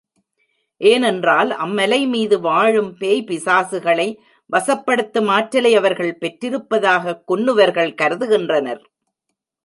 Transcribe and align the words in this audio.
ஏனென்றால் 0.77 1.49
அம்மலை 1.49 2.07
மீது 2.07 2.39
வாழும் 2.39 2.97
பேய் 2.97 3.23
பிசாசுகளை 3.27 4.17
வசப்படுத்தும் 4.53 5.27
ஆற்றலை 5.27 5.75
அவர்கள் 5.75 6.17
பெற்றிருப்பதாகக் 6.21 7.23
குன்னுவர்கள் 7.27 7.93
கருதுகின்றனர். 7.93 8.89